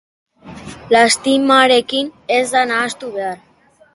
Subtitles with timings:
[0.95, 3.39] Lastimarekin ez da nahastu behar.